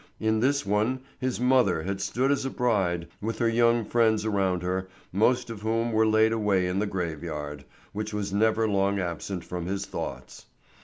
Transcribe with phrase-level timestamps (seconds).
[0.19, 4.63] In this one his mother had stood as a bride, with her young friends around
[4.63, 9.43] her, most of whom were laid away in the graveyard, which was never long absent
[9.43, 10.47] from his thoughts.